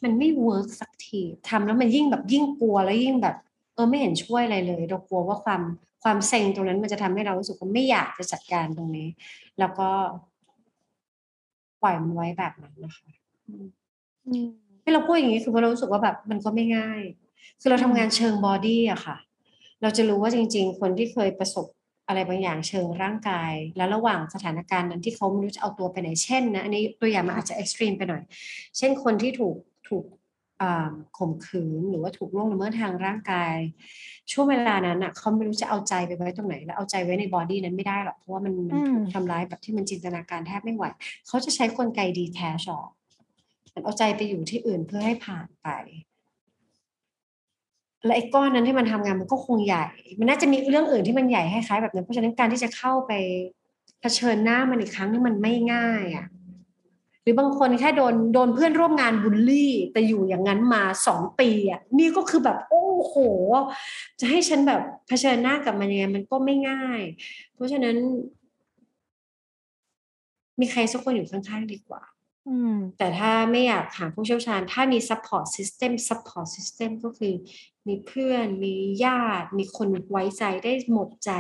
[0.03, 3.37] มันไม่ work สักทีทำแล้วมันยิ่งแบบยิ่งกลัวแล้วยิ่งแบบ
[3.77, 5.63] เออไม่เห็นช่วยอะไรเลย เรากลัวว่าความ
[6.03, 9.09] ความเซ็งตรงนั้นมันจะทำให้เรารู้สึกว่าไม่อยากจะจัดการตรงนี้
[9.59, 9.89] แล้วก็
[11.83, 13.09] ปล่อยมันไว้แบบนั้นนะคะ
[14.83, 17.03] ที่เราพูดอย่างนี้คือเพราะเรารู้สึกว่าแบบมันก็ไม่ง่าย
[17.61, 19.17] คือเราทำงานเชิง body อะค่ะ
[19.83, 21.67] เราจะรู้ว่าจริง ๆ คนที่เคยประสบ
[22.09, 28.23] อะไรบางอย่างเชิงร่างกาย แล้วระหว่างสถานการณ์นั้นที่เขาไม่รู้จะเอาตัวไปไหนเช่นนะอันนี้ตัวอย่างมันอาจจะ extreme ไปหน่อย
[28.79, 29.57] เช่นคนที่ถูก
[29.89, 30.05] ถูก
[31.19, 33.57] ข่มขืนหรือว่าถูกล่วงละเมิดทางร่างกาย
[34.33, 40.85] ช่วงเวลานั้นอะเขาไม่รู้จะเอาใจไปไว้ตรงไหน แล้วเอาใจไว้ในบอดี้นั้นไม่ได้หรอกเพราะว่ามันมันถูกทำร้ายแบบที่มันจินตนาการแทบไม่ไหว
[41.27, 42.91] เขาจะใช้กลไกดีแทชออก
[43.85, 45.69] เอาใจไปอยู่ที่อื่นเพื่อให้ผ่านไป
[48.05, 49.87] และไอ้ก้อนนั้นที่มันทำงานมันก็คงใหญ่
[50.19, 53.13] มันน่าจะมีเรื่องอื่นที่มันใหญ่คล้ายๆแบบนั้น เพราะฉะนั้นการที่จะเข้าไป
[54.01, 56.36] เผชิญหน้ามันอีกครั้งนี่มันไม่ง่ายอะห
[57.29, 63.15] รือบางคนแค่โดนโดนเพื่อนร่วมงานบูลลี่ แต่อยู่อย่างนั้นมาสองปีอะนี่ก็คือแบบโอ้โห
[64.21, 67.03] จะให้ฉันแบบเผชิญหน้ากับมันยังไงมันก็ไม่ง่าย
[67.55, 67.97] เพราะฉะนั้น
[70.61, 72.03] มีใครสักคนอยู่ข้างๆดีกว่า
[72.99, 77.35] แต่ถ้าไม่อยากหาผู้เชี่ยวชาญ ถ้ามี support system support system ก็คือ
[77.87, 81.31] มีเพื่อนมีญาติ มีคนไว้ใจได้หมดใจ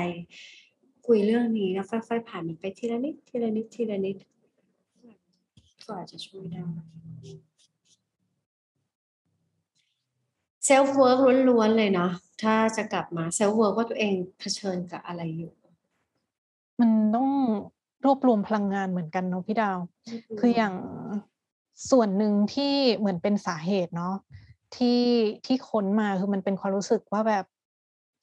[1.07, 4.17] คุยเรื่องนี้แล้วค่อยๆผ่านมันไปทีละนิดทีละนิดทีละนิด
[5.87, 6.65] ก็อาจจะช่วยได้
[10.65, 11.19] self work
[11.51, 15.53] ล้วนๆเลยเนาะถ้าจะกลับมา self work ว่าตัวเองเผชิญกับอะไรอยู่
[16.81, 17.29] มันต้อง
[18.05, 19.79] รวบรวมพลังงานเหมือนกันเนาะพี่ดาว
[20.39, 20.75] คืออย่าง
[21.91, 24.15] ส่วนหนึ่งที่เหมือนเป็นสาเหตุเนาะ
[24.77, 25.03] ที่
[25.47, 27.45] ที่ค้นมาคือมันเป็นความรู้สึกว่าแบบ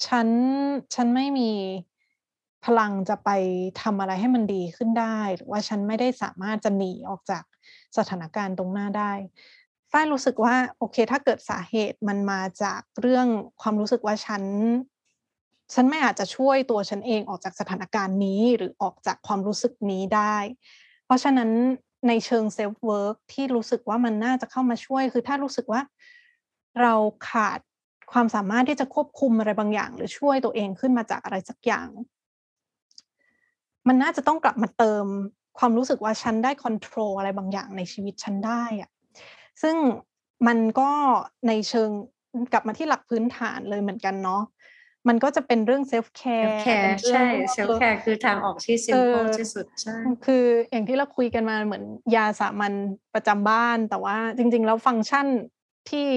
[0.08, 0.28] ฉัน
[0.95, 1.52] ฉันไม่มี
[2.65, 3.30] พลังจะไป
[3.82, 7.43] ทำอะไรให้มันดีขึ้นได้ หรือว่าฉันไม่ได้สามารถจะหนีออกจาก
[7.97, 9.13] สถานการณ์ตรงหน้าได้
[9.91, 13.28] ฝ้ายรู้สึกว่าโอเค ถ้าเกิดสาเหตุมันมาจากเรื่อง
[13.62, 14.43] ความรู้สึกว่าฉัน
[15.73, 20.38] ฉันไม่อาจจะช่วยตัวฉันเองออกจากสถานการณ์นี้หรือออกจากความรู้สึกนี้ได้
[21.06, 21.52] เพราะฉะนั้น
[22.08, 25.82] ในเชิง self work ที่รู้สึกว่ามันน่าจะเข้ามาช่วย คือถ้ารู้สึกว่า
[26.82, 26.93] เรา
[27.30, 27.60] ขาด
[28.12, 31.88] ความสามารถที่จะควบคุมอะไรบางอย่าง หรือช่วยตัวเองขึ้นมาจากอะไรสักอย่าง
[33.88, 35.06] มันน่าจะต้องกลับมาเติม
[35.60, 38.89] ความรู้สึกว่าฉันได้ control อะไรบางอย่างในชีวิตฉันได้อะ
[39.62, 39.76] ซึ่ง
[40.48, 40.91] มันก็
[41.48, 41.89] ในเชิง
[42.54, 44.41] กลับมาที่หลักพื้นฐานเลยเหมือนกันเนาะ
[45.08, 51.84] มันก็จะเป็นเรื่อง self care care ใช่self care คือทางออกที่ simple ที่สุดใช่คืออย่างที่เราคุยกันมาเหมือน
[52.15, 52.74] ยาสามัญ
[53.13, 55.28] ประจำบ้าน แต่ว่าจริง ๆ แล้วฟังก์ชัน
[55.89, 56.10] ที่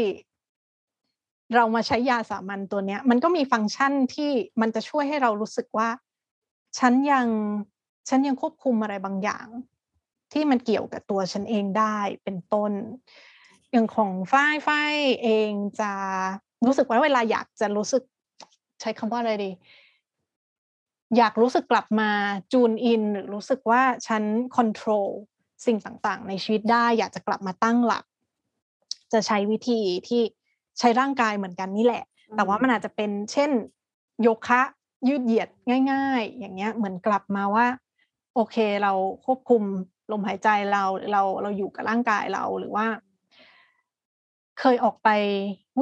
[1.57, 5.89] เรามาใช้ยาสามัญตัวเนี้ย มันก็มีฟังก์ชันที่มันจะช่วยให้เรารู้สึกว่า
[6.79, 7.29] ฉันยัง
[8.09, 9.47] ฉันยังควบคุมอะไรบางอย่าง
[10.33, 12.73] ที่มันเกี่ยวกับตัวฉันเองได้เป็นต้น
[13.73, 15.51] อย่างของฝ้ายฝ้ายเอง
[15.81, 15.93] จะ
[16.67, 18.03] รู้สึกว่าเวลาอยากจะรู้สึก
[18.81, 19.51] ใช้คำว่าอะไรดี
[21.17, 22.11] อยากรู้สึกกลับมา
[22.53, 24.23] จูนอิน หรือรู้สึกว่าฉัน
[24.57, 25.09] คอนโทรล
[25.67, 28.05] สิ่งต่างๆ ในชีวิตได้ อยากจะกลับมาตั้งหลัก
[29.13, 30.23] จะใช้วิธีที่
[30.79, 32.05] ใช้ร่างกายเหมือนกันนี่แหละ
[32.37, 33.51] แต่ว่ามันอาจจะเป็นเช่น
[34.23, 34.63] โยคะ
[35.09, 35.49] ยืดเหยียด
[35.93, 37.67] ง่าย ๆ อย่างเงี้ยเหมือนกลับมาว่า
[38.35, 38.93] โอเคเรา
[39.27, 39.63] ควบคุม
[40.13, 42.87] ลมหายใจเราเราเราอยู่กับร่างกายเราหรือว่า
[44.61, 45.09] เคยออกไป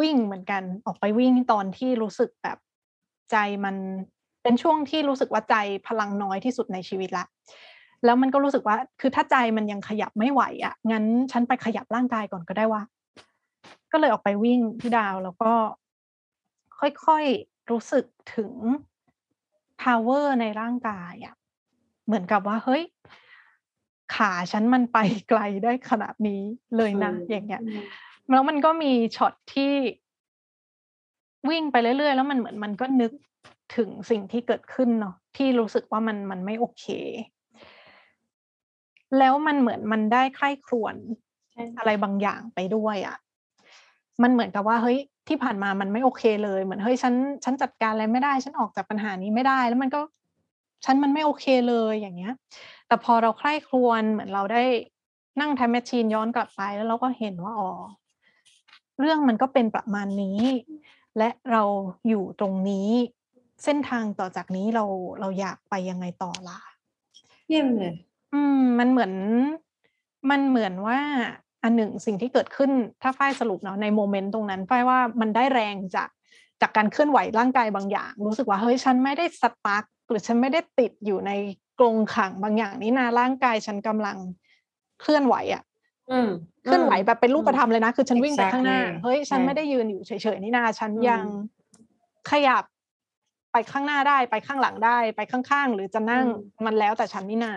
[0.00, 2.58] วิ่งเหมือนกัน ออกไปวิ่งตอนที่รู้สึกแบบ
[3.30, 3.76] ใจมัน
[4.42, 5.56] เป็นช่วงที่รู้สึกว่าใจ
[5.88, 7.24] พลังน้อยที่สุดในชีวิตละ
[8.04, 12.82] แล้วมันก็รู้สึกว่า คือถ้าใจมันยังขยับไม่ไหวอะ่ะ งั้นฉันไปขยับร่างกายก่อนก็ได้ว่า
[13.92, 15.52] ก็เลยออกไปวิ่งที่ดาวแล้วก็
[17.06, 18.52] ค่อยๆรู้สึกถึง
[19.82, 21.34] power ในร่างกายอะ่ะ
[22.06, 22.82] เหมือนกับว่าเฮ้ย
[24.14, 26.42] ขาฉันมันไปไกลได้ขนาดนี้
[26.76, 27.62] เลยนะ อย่างเงี้ย
[28.30, 29.72] แล้วมันก็มีช็อตที่
[31.50, 33.12] วิ่งไปเรื่อยๆ แล้วมันเหมือนมันก็นึก
[33.76, 36.86] ถึงสิ่งที่เกิดขึ้นเนาะที่รู้สึกว่ามันมันไม่โอเค
[39.18, 40.96] แล้วมันเหมือนมันได้ใคร่ครวญ
[41.78, 43.16] อะไรบางอย่างไปด้วยอะ่ะ
[44.22, 44.98] มันเหมือนกับว่าเฮ้ย
[45.28, 50.00] ที่ผ่านมามันไม่โอเคเลยเหมือนเฮ้ยฉันฉันจัดการอะไรไม่ได้ ฉันออกจากปัญหานี้ไม่ได้ แล้วมันก็
[50.84, 52.32] ฉันมันไม่โอเคเลยอย่างเงี้ย
[52.86, 54.62] แต่พอเราใคร่ครวญเหมือนเราได้
[55.40, 57.70] นั่งทำแมชชีนย้อนกลับไปแล้วเราก็เห็นว่าอ๋อ
[59.00, 60.40] เรื่องมันก็เป็นประมาณนี้
[61.18, 61.62] และเรา
[62.08, 62.90] อยู่ตรงนี้
[63.64, 64.84] เส้นทางต่อจากนี้เรา
[65.20, 66.58] เราอยากไปยังไงต่อล่ะ
[67.48, 67.94] เยี่ยมเลย
[68.34, 69.12] อืม มันเหมือน
[70.30, 70.98] มันเหมือนว่า
[71.64, 72.70] อันหนึ่งสิ่งที่เกิดขึ้น
[73.02, 76.08] ถ้าฝ้ายสรุปเนาะในโมเมนต์ตรงนั้นฝ้ายว่ามันได้แรงจาก
[76.60, 81.32] จากการเคลื่อนไหวร่างกายบางอย่าง รู้สึกว่าเฮ้ยฉันไม่ได้สตาร์กหรือฉันไม่ได้ติดอยู่ใน
[81.78, 84.16] กรงขังบางอย่างนี้นะร่างกายฉันกำลัง
[85.00, 85.62] เคลื่อนไหวอะ่ะ
[86.10, 86.28] อืม
[86.64, 91.22] เคลื่อนไหวแบบเป็นรูปธรรมเลยนะ คือฉันวิ่งไปข้างหน้า Exactly เฮ้ยฉันใช่ไม่ได้ยืนอยู่เฉยๆนี่นาฉันอืมยัง
[92.30, 92.64] ขยับ
[93.52, 96.26] ไปข้างหน้าได้ไปข้างหลังได้ไปข้างๆ หรือจะนั่ง
[96.66, 97.52] มันแล้วแต่ฉันนี่นา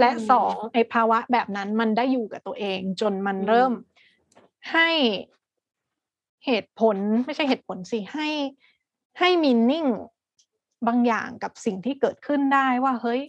[0.00, 3.72] และสองไอ้ภาวะแบบนั้นมันได้อยู่กับตัวเอง จนมันเริ่ม
[4.72, 4.88] ให้
[6.46, 8.28] เหตุผลไม่ใช่เหตุผลสิให้
[9.18, 9.86] ให้มีนิ่ง
[10.86, 13.20] บางอย่างกับสิ่งที่เกิดขึ้นได้ว่าเฮ้ย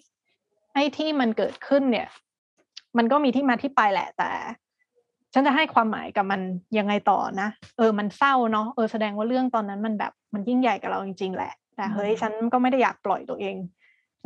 [0.74, 2.08] ไอ้ที่มันเกิดขึ้นเนี่ย
[2.98, 4.32] มันก็มีที่มาที่ไปแหละแต่
[5.34, 6.42] ฉันจะให้ความหมายกับมัน
[6.78, 13.56] ยังไงต่อนะเออมันเศร้าเนาะเออแสดงว่าเรื่องตอนนั้นมันแบบมันยิ่งใหญ่กับเราจริงๆแหละ แต่เฮ้ยฉันก็ไม่ได้อยากปล่อยตัวเอง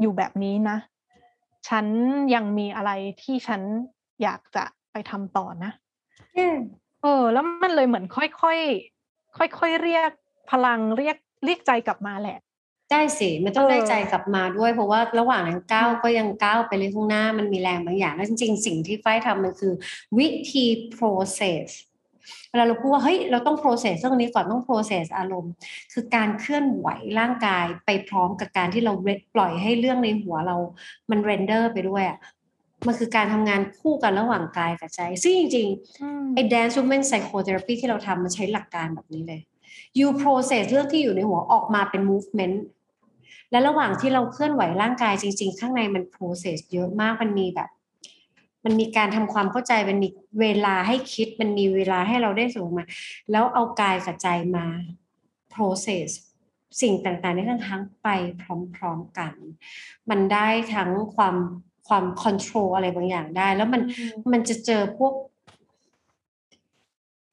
[0.02, 0.78] อยู่แบบนี้นะ
[1.68, 1.86] ฉัน
[2.36, 2.92] ยังมีอะไร
[3.22, 3.62] ที่ฉัน
[4.24, 5.72] อยากจะไปทำต่อนะ
[6.36, 6.48] เย้
[7.02, 10.12] เออ แล้วมันเลยเหมือนค่อยๆค่อยๆเรียก
[10.52, 12.40] พลังเรียกเรียกใจกลับมาแหละ
[12.92, 19.74] ได้สิมันต้องเออได้ใจกลับมาด้วย เพราะว่าระหว่างนั้นก้าวก็ยังก้าวไปเลยข้างหน้ามันมีแรงบางอย่าง แล้วจริงๆ สิ่งที่ไฟทำมันคือ
[20.18, 21.66] วิธี process
[22.50, 25.52] เวลาเราพูดว่าเฮ้ยเราต้อง process เรื่องนี้ก่อนต้อง process อารมณ์
[25.94, 26.88] คือการเคลื่อนไหว
[27.20, 28.94] ร่างกายไปพร้อมกับการที่เรา
[29.36, 30.56] ปล่อยให้เรื่องในหัวเรา
[31.10, 32.20] มัน render ไปด้วยอะ
[32.88, 39.42] มันคือการทำงานคู่กันระหว่างกายกับใจ ซึ่งจริงๆไอ้ dance movement psychotherapy ที่เราทำมันใช้หลักการแบบนี้เลย
[40.00, 42.56] you process เรื่องที่อยู่ในหัวออกมาเป็น movement
[43.52, 47.70] และระหว่างที่เราเคลื่อนไหวร่างกายจริง ๆ ข้างในมัน process เยอะมากมันมีแบบ
[48.70, 50.10] มันมีการทำความเข้าใจมันมี
[50.42, 52.86] เวลาให้คิด มันมีเวลาให้เราได้สูงมา
[53.32, 54.66] แล้วเอากายกับใจมา
[55.54, 56.08] process
[56.82, 58.08] สิ่งต่างๆในทั้งทั้งไป
[58.76, 59.34] พร้อม ๆกัน
[60.10, 61.36] มันได้ทั้งความ
[61.88, 63.82] ความ control อะไรบางอย่างได้ แล้วมัน
[64.32, 65.14] มันจะเจอพวก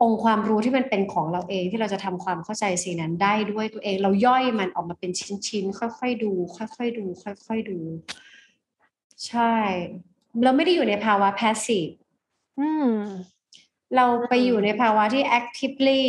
[0.03, 5.11] องค์ความรู้ที่มันเป็นของเราเองที่เราจะทำความเข้าใจสิ่งนั้นได้ด้วยตัวเองเราย่อยมันออกมาเป็น
[5.47, 7.79] ชิ้นๆค่อยๆดู ค่อยๆดู ค่อยๆดู
[9.27, 9.55] ใช่
[10.45, 11.93] เราไม่ได้อยู่ในภาวะ passive
[12.61, 12.91] อืม
[13.97, 16.03] เราไปอยู่ในภาวะที่ actively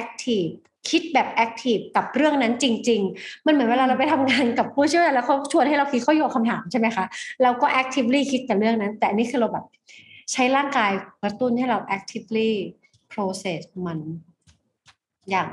[0.00, 0.50] active
[0.90, 7.04] คิดแบบ active กับเรื่องนั้นจริง ๆ มันเหมือนเวลาเราไปทำงานกับผู้เชี่ยวชาญแล้วเขาชวนให้เราคิดเขาโยนคำถามใช่ไหมคะ
[7.42, 9.64] เราก็ actively คิดแต่เรื่องนั้น แต่อันนี่คือเราแบบ
[10.32, 10.90] ใช้ร่างกาย
[11.22, 12.50] กระตุ้นให้เรา actively
[13.12, 13.98] process มัน
[15.30, 15.48] อย่าง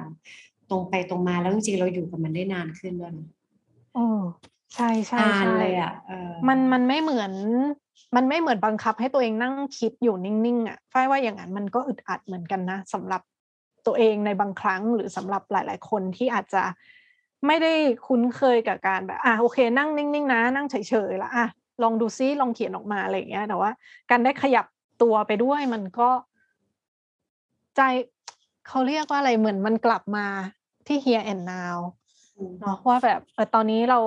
[0.70, 3.28] ตรงไปตรงมาแล้วจริงๆเราอยู่กับมันได้นานขึ้นด้วยนะ
[3.96, 4.06] โอ้
[4.76, 7.32] ใช่ใช่นานใช่เลยอะเออมันมันไม่เหมือน
[8.16, 13.22] มันไม่เหมือนบังคับให้ตัวเองนั่งคิดอยู่นิ่งๆอะฝ้ายว่าอย่างนั้นมันก็อึดอัดเหมือนกันนะสำหรับ
[13.86, 16.64] ตัวเองในบางครั้งหรือสำหรับหลาย ๆ คนที่อาจจะ
[17.48, 17.74] ไม่ได้
[18.08, 20.76] คุ้นเคยกับการแบบอะโอเค นั่งนิ่งๆนะ นั่งเฉ
[21.10, 21.46] ยๆแล้วอะ
[21.84, 23.72] ลองดูซิลองเขียนออกมาอะไรอย่างเงี้ยแต่ว่า
[24.10, 24.66] การได้ขยับ
[25.02, 26.10] ตัวไปด้วยมันก็
[27.76, 27.82] ใจ
[28.68, 30.26] เขาเรียกว่าอะไรเหมือนมันกลับมา
[30.88, 31.78] ที่ here and now
[32.60, 34.00] เนาะว่าแบบเออตอนนี้เรา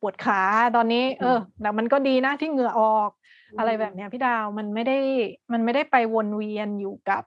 [0.00, 0.40] ปวดขา
[0.76, 3.10] ตอนนี้ เออแต่มันก็ดีนะที่เหงื่อออก
[3.58, 4.98] อะไรแบบเนี้ยพี่ดาวมันไม่ได้
[5.52, 7.22] มันไม่ได้ไปวนเวียนอยู่กับ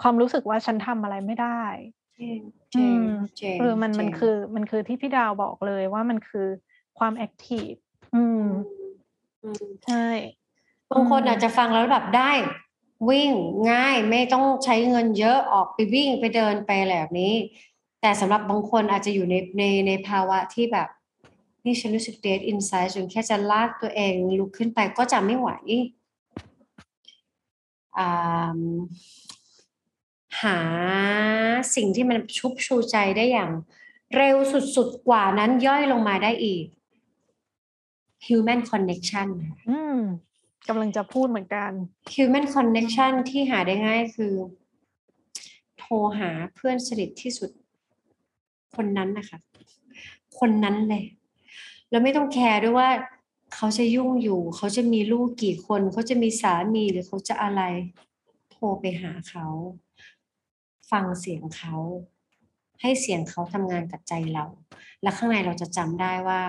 [0.00, 1.62] ความรู้สึกว่าฉันทำอะไรไม่ได้
[2.74, 6.46] จริงอืมจริงเออมันมันจริงคือ มันคือที่พี่ดาวบอกเลยว่ามันคือ
[6.98, 7.70] ความแอคทีฟ
[8.14, 8.44] อืม
[9.42, 10.06] อืมใช่
[10.90, 12.32] บางคนอืมอาจจะฟังแล้วแบบได้
[13.08, 13.30] วิ่ง
[13.70, 17.34] ง่ายไม่ต้องใช้เงินเยอะออกไปวิ่งไปเดินไปอะไรแบบนี้
[18.00, 20.88] แต่สำหรับบางคนอาจจะอยู่ในในในภาวะที่แบบ
[21.64, 25.50] นี่ฉันรู้สึกเดทอินไซด์จนแค่จะลากตัวเองลุกขึ้นไปก็จะไม่ไหว
[27.98, 28.60] อ่า
[30.42, 30.58] หา
[31.74, 33.50] สิ่งที่มันชุบชูใจได้อย่าง
[34.16, 34.36] เร็ว
[34.76, 36.64] สุดๆกว่านั้นย่อยลงมาได้อีก
[38.26, 39.98] human connection ค่ะอืม
[40.68, 41.70] กำลังจะพูดเหมือนกัน
[42.14, 44.34] human connection ที่หาได้ง่ายคือ
[45.78, 47.50] โทรหาเพื่อนสนิทที่สุด
[48.76, 49.38] คนนั้นนะคะ
[50.38, 51.04] คนนั้นเลย
[51.94, 52.90] แล้วไม่ต้องแคร์ด้วยว่า
[53.54, 57.62] เขาจะยุ่งอยู่ เขาจะมีลูกกี่คน เขาจะมีสามีหรือเขาจะอะไร
[58.50, 59.46] โทรไปหาเขา
[60.90, 61.74] ฟังเสียงเขา
[62.80, 64.44] ให้เสียงเขาทำงานกับใจเรา
[65.02, 66.42] และข้างในเราจะจำได้ว่า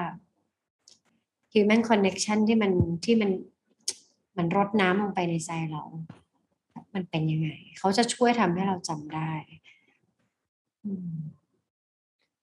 [1.53, 2.71] human connection ที่มัน
[3.05, 3.31] ที่มัน
[4.37, 5.83] มันรดน้ำลงไปในใจเรา
[6.93, 9.31] มันเป็นยังไง เขาจะช่วยทำให้เราจำได้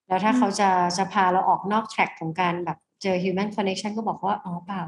[0.07, 4.83] แล้วถ้าเขาจะจะพาเราออกนอกแทร็กของการแบบ เจอ human connection ก็บอกว่า อ๋อเปล่า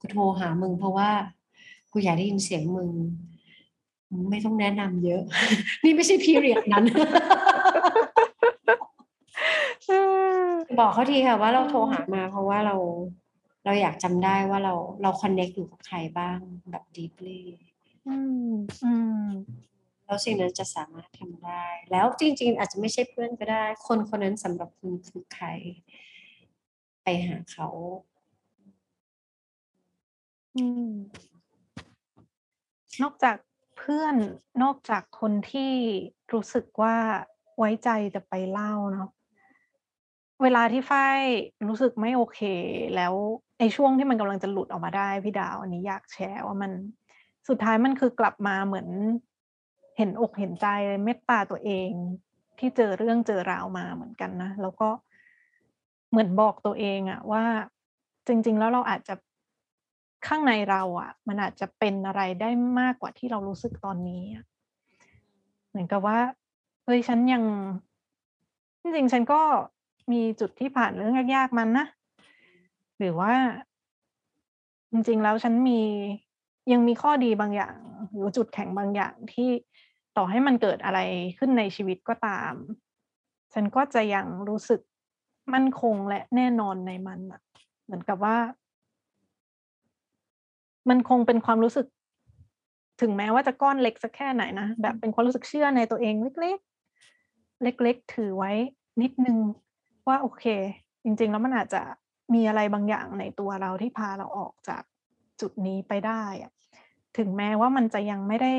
[0.00, 1.10] กูโทรหามึงเพราะว่า
[1.92, 2.90] กูอยากได้ยินเสียงมึง
[4.30, 5.22] ไม่ต้องแนะนำเยอะ
[5.84, 6.84] นี่ไม่ใช่ period นั้น
[10.78, 12.76] บอกเขาทีค่ะว่าเราโทรหามาเพราะว่าเรา
[13.64, 16.38] เราอยากจำได้ว่าเราเรา connect อยู่กับใครบ้าง
[16.70, 17.42] แบบ deeply
[18.08, 18.16] อื
[18.50, 18.92] มอื
[19.26, 19.28] ม
[20.04, 25.46] แล้วสิ่งนั้นจะสามารถทำได้ แล้วจริง ๆ อาจจะไม่ใช่เพื่อนก็ได้ คนคนนั้นสำหรับคุณคือใคร
[27.08, 27.68] ไปหาเขา
[30.56, 30.92] อืม
[33.02, 33.36] นอกจาก
[33.78, 34.14] เพื่อน
[34.62, 35.72] นอกจากคนที่
[36.32, 36.96] รู้สึกว่า
[37.58, 39.08] ไว้ใจจะไปเล่าเนาะ
[40.42, 41.20] เวลาที่ฝ้าย
[41.68, 42.40] รู้สึกไม่โอเค
[42.96, 43.14] แล้ว
[43.60, 46.72] ในช่วงที่มันกำลังจะหลุดออกมาได้พี่ดาว อันนี้อยากแชร์ว่ามัน
[47.48, 48.88] สุดท้ายมันคือกลับมาเหมือน
[49.96, 50.66] เห็นอกเห็นใจ
[51.04, 51.90] เมตตาตัวเอง
[52.58, 54.88] ที่เจอเรื่องเจอราวมาเหมือนกันนะ แล้วก็
[56.10, 57.44] เหมือนบอกตัวเองอะว่า
[58.26, 59.14] จริง ๆ แล้วเราอาจจะ
[60.26, 64.22] ข้างในเราอะมันอาจจะเป็นอะไรได้มากกว่าที่เรารู้สึกตอนนี้
[65.68, 66.18] เหมือนกับว่า
[66.84, 67.42] เฮ้ยฉันยัง
[68.82, 69.40] จริงๆ ฉันก็
[70.12, 71.86] มีจุดที่ผ่านเรื่องยากๆมันนะ
[72.98, 73.32] หรือว่า
[74.90, 75.80] จริง ๆ แล้วฉันมี
[76.72, 77.76] ยังมีข้อดีบางอย่าง
[78.12, 79.50] หรือจุดแข็งบางอย่างที่
[80.16, 81.00] ต่อให้มันเกิดอะไร
[81.38, 82.52] ขึ้นในชีวิตก็ตาม
[83.52, 84.80] ฉันก็จะยังรู้สึก
[85.54, 87.40] มั่นคงและแน่นอนในมันอะ
[87.84, 88.36] เหมือนกับว่า
[90.88, 91.86] มันคงเป็นความรู้สึก
[93.00, 96.58] ถึงแม้ว่าจะก้อนเล็กสักแค่ไหนนะแบบเป็นความรู้สึกเชื่อในตัวเองเล็ก
[97.10, 98.52] ๆ เล็ก ๆ ถือไว้
[99.02, 99.38] นิดนึง
[100.08, 100.44] ว่าโอเค
[101.04, 101.82] จริง ๆ แล้วมันอาจจะ
[102.34, 104.82] มีอะไรบางอย่างในตัวเราที่พาเราออกจาก
[105.40, 106.52] จุดนี้ไปได้อะ
[107.18, 108.54] ถึงแม้ว่ามันจะยังไม่ได้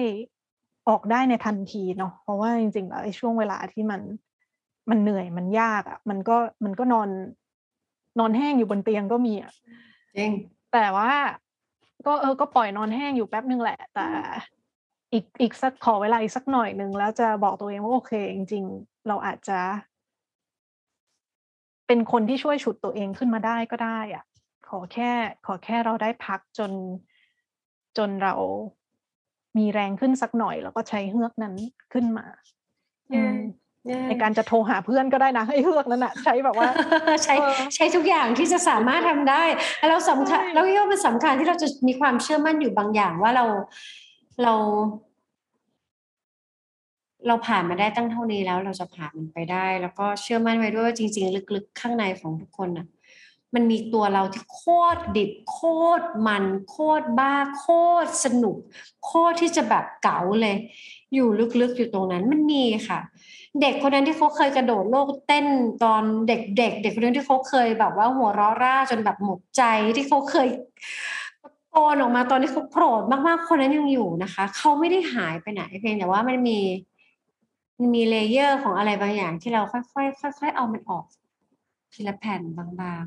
[0.90, 4.02] ออกได้ในทันทีเนาะเพราะว่าจริงๆแล้วช่วงเวลาที่มัน
[4.90, 7.10] มันเหนื่อยมันยากอะ่ะ มันก็มันก็นอน
[8.20, 9.52] นอนแห้งอยู่บนเตียงก็มีอะ
[10.18, 10.32] จริง
[10.74, 11.12] แต่ว่า
[12.06, 14.08] ก็เออก็ปล่อยนอนแห้งอยู่แป๊บนึงแหละ แต่
[15.14, 19.60] อีกอีกสักขอเวลาอีกสักหน่อยหนึ่งแล้วจะบอกตัวเองว่าโอเค จริง ๆ เราอาจจะ
[21.88, 24.24] เป็นคนที่ช่วยฉุดตัวเองขึ้นมาได้ก็ได้อะ
[24.68, 25.12] ขอแค่
[25.46, 26.72] ขอแค่เราได้พักจน
[27.98, 28.34] จนเรา
[29.58, 31.56] มีแรงขึ้นสักหน่อย แล้วก็ใช้เฮือกนั้น
[31.94, 32.26] ขึ้นมา
[33.14, 33.36] อืม
[34.10, 36.70] ในการจะโทรหาเพื่อนก็ได้นะไอ้เฮือกนั้นอะใช้แบบว่า
[37.24, 39.44] ใช้เออใช้ทุกอย่างที่จะสามารถทำได้
[39.80, 43.46] แล้วเราสำคัญใช่เราคิดว่ามันสำคัญที่เราจะมีความเชื่อมั่นอยู่บางอย่างว่าเรา
[44.44, 44.54] เรา
[47.28, 52.88] เราผ่านมาได้ตั้งเท่านี้แล้วเราจะผ่านมันไปได้ แล้วก็เชื่อมั่นไว้ด้วยว่าจริง ๆ ลึกๆ ข้างในของทุกคนน่ะ
[53.54, 54.64] มันมีตัวเราที่โค
[54.96, 55.60] ตรดิบโค
[56.00, 57.68] ตรมัน โคตรบ้า โค
[58.06, 58.58] ตรสนุก
[59.06, 60.58] โคตรที่จะแบบเก๋าเลย
[61.14, 61.28] อยู่
[61.62, 63.00] ลึกๆอยู่ตรงนั้นมันมีค่ะ
[63.62, 65.46] เด็กคนนั้นที่เขาเคยกระโดดโลดเต้น
[65.84, 69.64] ตอนเด็กๆเด็กคนนั้นที่เขาเคยแบบว่าหัวเราะร่าจนแบบหมดใจ
[69.96, 70.48] ที่เขาเคย
[71.72, 76.60] ตะโกนออกมาตอนที่เขาโกรธมากๆคนนั้นยังอยู่นะคะเขาไม่ได้หายไปไหนเพียงแต่ว่ามันมี
[77.78, 81.06] มันมี layer ของอะไรบางอย่างที่เราค่อยๆค่อยๆเอามันออก
[81.94, 83.06] ทีละแผ่นบาง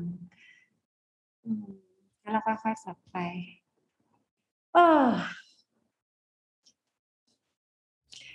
[1.25, 3.17] ๆแล้วเราค่อยๆสับไป
[4.73, 5.05] เออ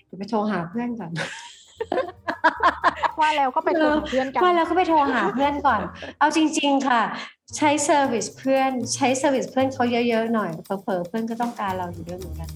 [0.05, 1.13] เดี๋ยวไปโทรหาเพื่อนก่อน
[3.21, 5.81] ว่าแล้วก็ไปโทรหาเพื่อนกันว่าแล้วก็ไปโทรหาเพื่อนก่อน
[6.19, 7.03] เอาจริง ๆ ค่ะ
[7.57, 12.49] ใช้ service เพื่อนใช้ service เพื่อนเขาเยอะๆหน่อยเผลอๆเพื่อนก็ต้องการเราอยู่ด้วยเหมือนกัน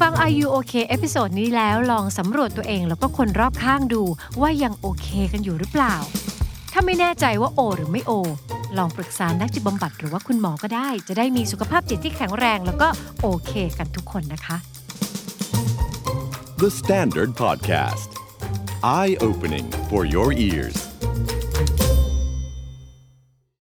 [0.00, 4.02] ฟัง Are You OK episode นี้แล้วลองสำรวจตัวเองแล้วก็คนรอบข้างดู
[4.40, 5.94] ว่ายังโอเคกันอยู่หรือเปล่า
[6.76, 8.12] ถ้าไม่แน่ใจว่าโอ หรือไม่โอ
[8.78, 12.88] ลองปรึกษานักจิตบำบัดหรือว่าคุณหมอก็ได้ จะได้มีสุขภาพจิตที่แข็งแรง แล้วก็
[13.22, 14.56] โอเคกันทุกคนนะคะ
[16.62, 18.10] The Standard Podcast.
[18.82, 20.76] Eye opening for your ears.